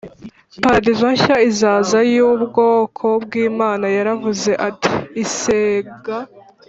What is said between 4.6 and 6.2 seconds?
ati isega